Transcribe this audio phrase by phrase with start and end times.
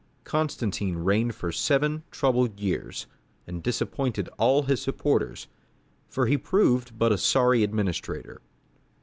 [0.23, 3.05] Constantine reigned for seven troubled years,
[3.45, 5.45] and disappointed all his supporters,
[6.09, 8.41] for he proved but a sorry administrator.